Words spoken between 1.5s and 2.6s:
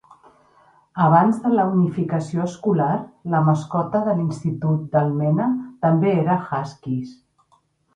la unificació